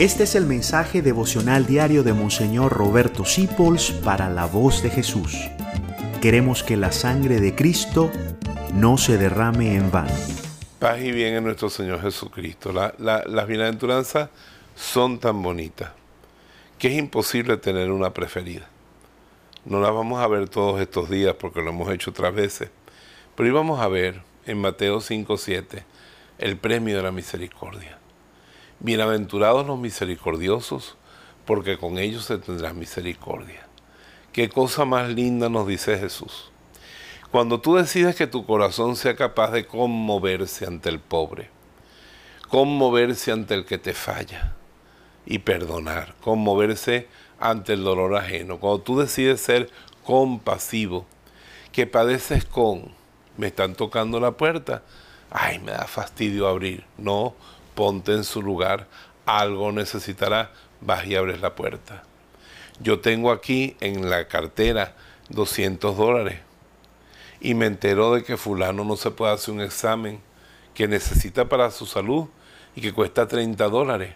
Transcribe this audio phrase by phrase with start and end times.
[0.00, 5.36] Este es el mensaje devocional diario de Monseñor Roberto Sipols para la voz de Jesús.
[6.22, 8.10] Queremos que la sangre de Cristo
[8.72, 10.14] no se derrame en vano.
[10.78, 12.72] Paz y bien en nuestro Señor Jesucristo.
[12.72, 14.30] las bienaventuranzas
[14.74, 15.90] son tan bonitas
[16.78, 18.70] que es imposible tener una preferida.
[19.66, 22.70] No la vamos a ver todos estos días porque lo hemos hecho otras veces,
[23.36, 25.84] pero íbamos a ver en Mateo 5.7
[26.38, 28.00] el premio de la misericordia.
[28.82, 30.96] Bienaventurados los misericordiosos,
[31.44, 33.68] porque con ellos se tendrá misericordia.
[34.32, 36.50] Qué cosa más linda nos dice Jesús.
[37.30, 41.50] Cuando tú decides que tu corazón sea capaz de conmoverse ante el pobre,
[42.48, 44.54] conmoverse ante el que te falla
[45.26, 47.06] y perdonar, conmoverse
[47.38, 49.68] ante el dolor ajeno, cuando tú decides ser
[50.04, 51.04] compasivo,
[51.70, 52.94] que padeces con,
[53.36, 54.84] me están tocando la puerta,
[55.30, 57.34] ay, me da fastidio abrir, no,
[57.80, 58.88] ponte en su lugar,
[59.24, 60.52] algo necesitará,
[60.82, 62.02] vas y abres la puerta.
[62.78, 64.94] Yo tengo aquí en la cartera
[65.30, 66.40] 200 dólares
[67.40, 70.20] y me entero de que fulano no se puede hacer un examen
[70.74, 72.26] que necesita para su salud
[72.76, 74.14] y que cuesta 30 dólares.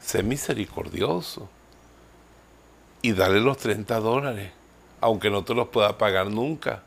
[0.00, 1.48] Sé misericordioso
[3.02, 4.50] y dale los 30 dólares,
[5.00, 6.82] aunque no te los pueda pagar nunca.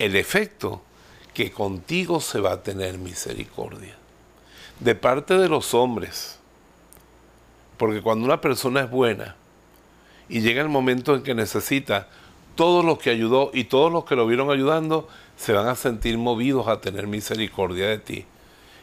[0.00, 0.82] El efecto
[1.32, 3.98] que contigo se va a tener misericordia
[4.80, 6.38] de parte de los hombres.
[7.76, 9.36] Porque cuando una persona es buena
[10.28, 12.08] y llega el momento en que necesita,
[12.54, 16.18] todos los que ayudó y todos los que lo vieron ayudando se van a sentir
[16.18, 18.24] movidos a tener misericordia de ti.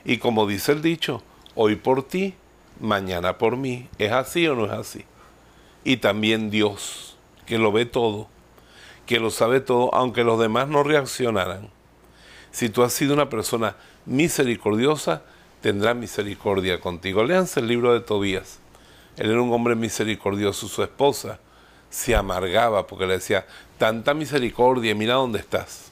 [0.06, 1.22] Y como dice el dicho,
[1.56, 2.36] hoy por ti,
[2.80, 3.90] mañana por mí.
[3.98, 5.04] ¿Es así o no es así?
[5.84, 8.28] Y también Dios, que lo ve todo,
[9.06, 11.70] que lo sabe todo, aunque los demás no reaccionaran.
[12.52, 15.24] Si tú has sido una persona misericordiosa,
[15.66, 17.24] tendrá misericordia contigo.
[17.24, 18.60] Léanse el libro de Tobías.
[19.18, 20.68] Él era un hombre misericordioso.
[20.68, 21.40] Su esposa
[21.90, 23.48] se amargaba porque le decía,
[23.80, 25.92] tanta misericordia, mira dónde estás.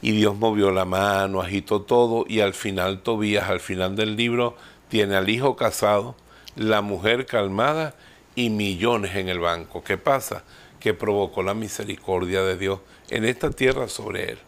[0.00, 4.56] Y Dios movió la mano, agitó todo y al final Tobías, al final del libro,
[4.88, 6.16] tiene al hijo casado,
[6.56, 7.94] la mujer calmada
[8.34, 9.84] y millones en el banco.
[9.84, 10.44] ¿Qué pasa?
[10.80, 12.80] Que provocó la misericordia de Dios
[13.10, 14.38] en esta tierra sobre él.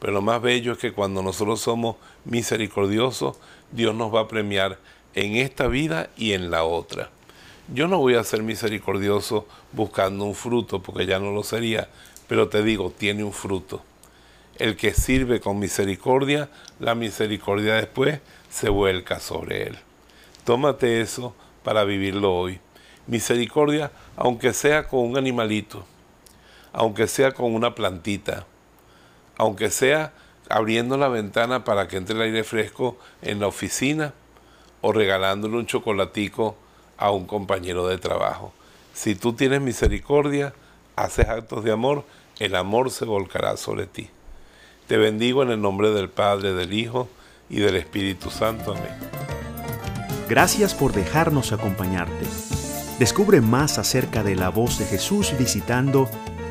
[0.00, 3.36] Pero lo más bello es que cuando nosotros somos misericordiosos,
[3.70, 4.78] Dios nos va a premiar
[5.14, 7.10] en esta vida y en la otra.
[7.72, 11.88] Yo no voy a ser misericordioso buscando un fruto, porque ya no lo sería,
[12.26, 13.82] pero te digo, tiene un fruto.
[14.58, 16.50] El que sirve con misericordia,
[16.80, 19.78] la misericordia después se vuelca sobre él.
[20.44, 22.58] Tómate eso para vivirlo hoy.
[23.06, 25.84] Misericordia, aunque sea con un animalito,
[26.72, 28.46] aunque sea con una plantita,
[29.40, 30.12] aunque sea
[30.50, 34.12] abriendo la ventana para que entre el aire fresco en la oficina
[34.82, 36.56] o regalándole un chocolatico
[36.98, 38.52] a un compañero de trabajo.
[38.92, 40.52] Si tú tienes misericordia,
[40.94, 42.04] haces actos de amor,
[42.38, 44.10] el amor se volcará sobre ti.
[44.86, 47.08] Te bendigo en el nombre del Padre, del Hijo
[47.48, 48.72] y del Espíritu Santo.
[48.72, 48.94] Amén.
[50.28, 52.26] Gracias por dejarnos acompañarte.
[52.98, 56.10] Descubre más acerca de la voz de Jesús visitando